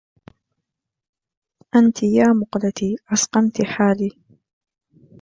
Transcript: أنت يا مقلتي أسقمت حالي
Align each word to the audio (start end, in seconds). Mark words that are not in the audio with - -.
أنت 1.75 2.03
يا 2.03 2.23
مقلتي 2.27 2.95
أسقمت 3.13 3.61
حالي 3.61 4.11